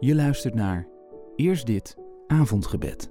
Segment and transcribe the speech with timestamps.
[0.00, 0.88] Je luistert naar
[1.36, 3.10] Eerst dit avondgebed.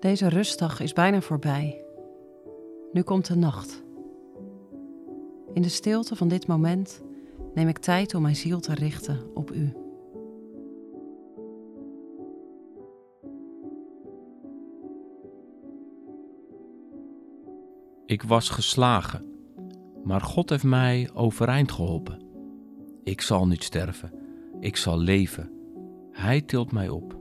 [0.00, 1.84] Deze rustdag is bijna voorbij.
[2.92, 3.82] Nu komt de nacht.
[5.52, 7.02] In de stilte van dit moment
[7.54, 9.72] neem ik tijd om mijn ziel te richten op U.
[18.06, 19.27] Ik was geslagen,
[20.08, 22.20] maar God heeft mij overeind geholpen.
[23.04, 24.12] Ik zal niet sterven,
[24.60, 25.50] ik zal leven.
[26.10, 27.16] Hij tilt mij op.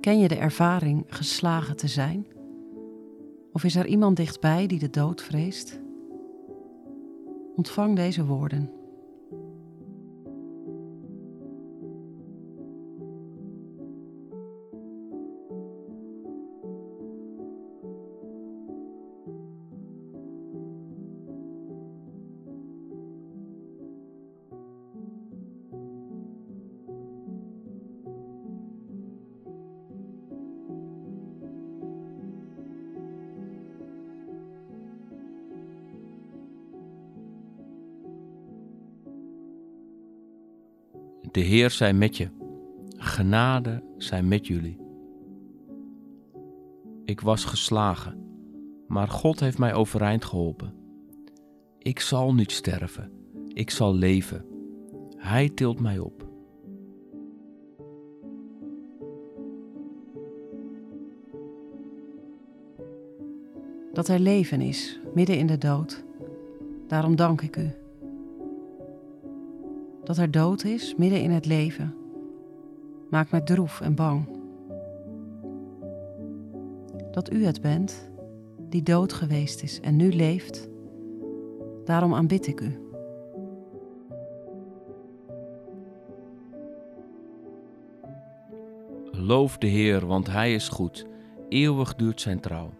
[0.00, 2.26] Ken je de ervaring geslagen te zijn?
[3.52, 5.80] Of is er iemand dichtbij die de dood vreest?
[7.56, 8.77] Ontvang deze woorden.
[41.30, 42.28] De Heer zij met je.
[42.96, 44.78] Genade zij met jullie.
[47.04, 48.18] Ik was geslagen,
[48.86, 50.74] maar God heeft mij overeind geholpen.
[51.78, 53.10] Ik zal niet sterven,
[53.46, 54.44] ik zal leven.
[55.16, 56.26] Hij tilt mij op.
[63.92, 66.04] Dat er leven is midden in de dood.
[66.86, 67.70] Daarom dank ik u.
[70.08, 71.94] Dat er dood is midden in het leven
[73.10, 74.28] maakt mij droef en bang.
[77.10, 78.10] Dat u het bent
[78.68, 80.68] die dood geweest is en nu leeft,
[81.84, 82.78] daarom aanbid ik u.
[89.10, 91.06] Loof de Heer, want Hij is goed.
[91.48, 92.70] Eeuwig duurt zijn trouw.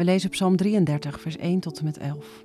[0.00, 2.44] We lezen Psalm 33, vers 1 tot en met 11.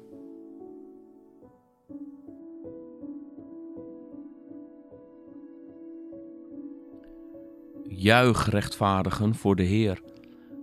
[7.88, 10.01] Juich rechtvaardigen voor de Heer.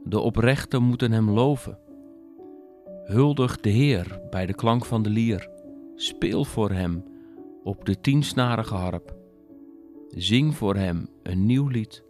[0.05, 1.79] De oprechten moeten Hem loven.
[3.05, 5.49] Huldig de Heer bij de klank van de lier.
[5.95, 7.05] Speel voor Hem
[7.63, 9.17] op de tiensnarige harp.
[10.09, 12.05] Zing voor Hem een nieuw lied.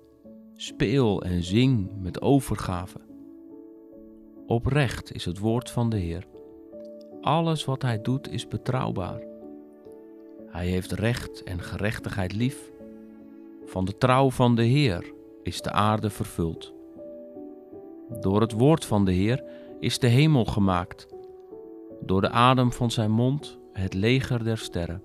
[0.55, 3.02] Speel en zing met overgave.
[4.53, 6.27] Oprecht is het woord van de Heer.
[7.21, 9.23] Alles wat Hij doet is betrouwbaar.
[10.47, 12.73] Hij heeft recht en gerechtigheid lief.
[13.65, 16.75] Van de trouw van de Heer is de aarde vervuld.
[18.21, 19.45] Door het woord van de Heer
[19.81, 21.07] is de hemel gemaakt.
[22.01, 25.03] Door de adem van zijn mond het leger der sterren.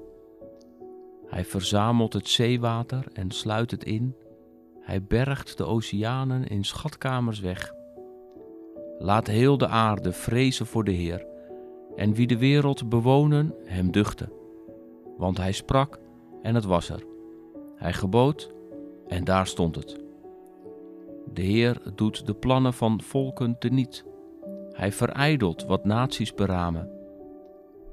[1.25, 4.15] Hij verzamelt het zeewater en sluit het in.
[4.81, 7.75] Hij bergt de oceanen in schatkamers weg.
[8.99, 11.25] Laat heel de aarde vrezen voor de Heer,
[11.95, 14.31] en wie de wereld bewonen, hem duchten.
[15.17, 15.99] Want hij sprak
[16.41, 17.03] en het was er.
[17.75, 18.51] Hij gebood
[19.07, 19.99] en daar stond het.
[21.33, 24.05] De Heer doet de plannen van volken teniet.
[24.71, 26.89] Hij verijdelt wat naties beramen.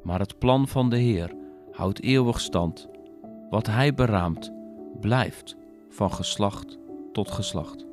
[0.02, 1.34] Maar het plan van de Heer
[1.70, 2.88] houdt eeuwig stand.
[3.50, 4.52] Wat hij beraamt,
[5.00, 5.56] blijft
[5.88, 6.78] van geslacht
[7.12, 7.86] tot geslacht.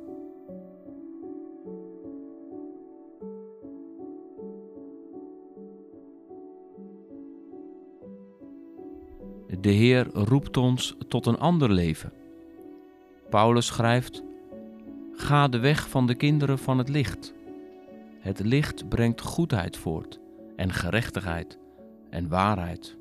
[9.62, 12.14] De Heer roept ons tot een ander leven.
[13.30, 14.24] Paulus schrijft:
[15.14, 17.34] Ga de weg van de kinderen van het licht.
[18.20, 20.20] Het licht brengt goedheid voort
[20.56, 21.60] en gerechtigheid
[22.10, 22.98] en waarheid.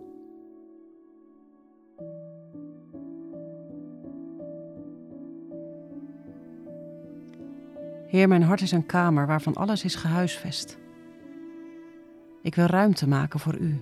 [8.06, 10.78] Heer, mijn hart is een kamer waarvan alles is gehuisvest.
[12.42, 13.80] Ik wil ruimte maken voor u,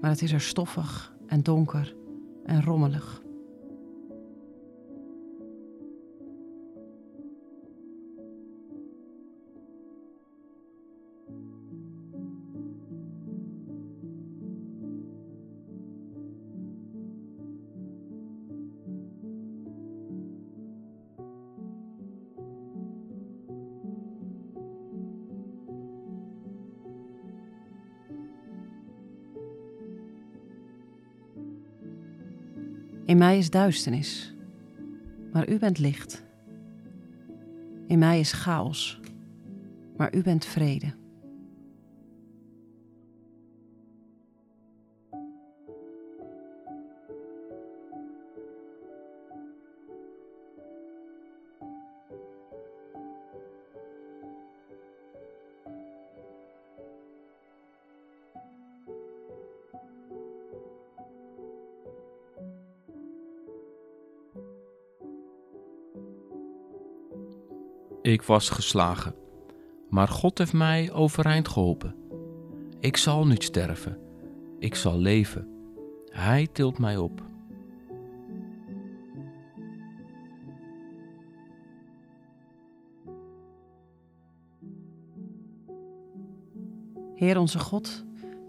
[0.00, 1.94] maar het is er stoffig en donker
[2.46, 3.23] en rommelig.
[33.06, 34.34] In mij is duisternis,
[35.32, 36.22] maar u bent licht.
[37.86, 39.00] In mij is chaos,
[39.96, 40.94] maar u bent vrede.
[68.04, 69.14] Ik was geslagen,
[69.90, 71.94] maar God heeft mij overeind geholpen.
[72.80, 73.98] Ik zal niet sterven,
[74.58, 75.48] ik zal leven.
[76.06, 77.22] Hij tilt mij op.
[87.14, 88.04] Heer onze God,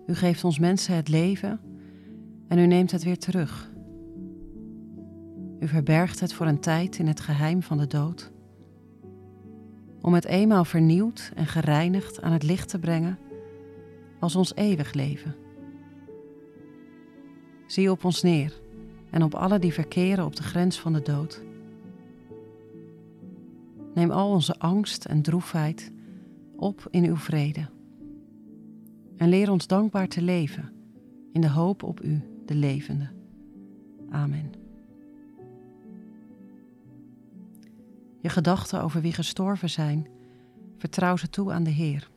[0.08, 1.60] u geeft ons mensen het leven
[2.48, 3.72] en u neemt het weer terug.
[5.60, 8.34] U verbergt het voor een tijd in het geheim van de dood
[10.06, 13.19] om het eenmaal vernieuwd en gereinigd aan het licht te brengen
[14.19, 15.36] als ons eeuwig leven.
[17.68, 18.62] Zie op ons neer
[19.10, 21.44] en op alle die verkeren op de grens van de dood.
[23.94, 25.92] Neem al onze angst en droefheid
[26.56, 27.69] op in uw vrede.
[29.18, 30.74] En leer ons dankbaar te leven
[31.31, 33.10] in de hoop op u, de levende.
[34.10, 34.65] Amen.
[38.25, 40.07] Je gedachten over wie gestorven zijn,
[40.77, 42.10] vertrouw ze toe aan de Heer.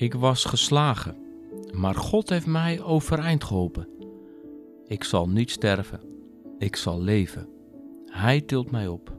[0.00, 1.16] Ik was geslagen,
[1.72, 3.88] maar God heeft mij overeind geholpen.
[4.86, 6.00] Ik zal niet sterven,
[6.58, 7.48] ik zal leven.
[8.06, 9.18] Hij tilt mij op.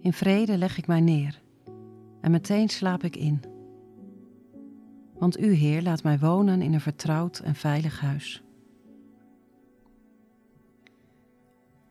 [0.00, 1.40] In vrede leg ik mij neer
[2.20, 3.40] en meteen slaap ik in.
[5.18, 8.42] Want u, Heer, laat mij wonen in een vertrouwd en veilig huis.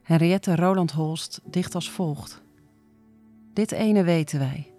[0.04, 2.42] Henriette Roland Holst dicht als volgt.
[3.54, 4.74] Dit ene weten wij.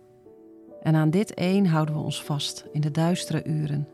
[0.82, 3.88] En aan dit een houden we ons vast in de duistere uren.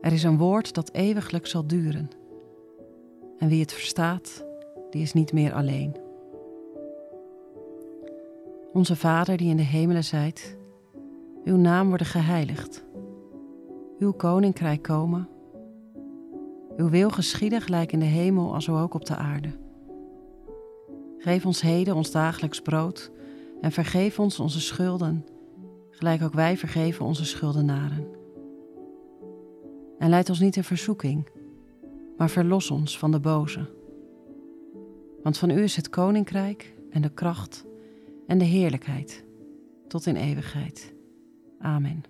[0.00, 2.10] Er is een woord dat eeuwiglijk zal duren.
[3.38, 4.44] En wie het verstaat,
[4.90, 5.96] die is niet meer alleen.
[8.72, 10.56] Onze Vader die in de hemelen zijt,
[11.44, 12.84] uw naam worden geheiligd.
[13.98, 15.28] Uw koninkrijk komen.
[16.80, 19.48] Uw wil geschieden gelijk in de hemel als ook op de aarde.
[21.18, 23.10] Geef ons heden ons dagelijks brood
[23.60, 25.26] en vergeef ons onze schulden,
[25.90, 28.06] gelijk ook wij vergeven onze schuldenaren.
[29.98, 31.28] En leid ons niet in verzoeking,
[32.16, 33.70] maar verlos ons van de boze.
[35.22, 37.64] Want van u is het koninkrijk en de kracht
[38.26, 39.24] en de heerlijkheid
[39.88, 40.94] tot in eeuwigheid.
[41.58, 42.02] Amen.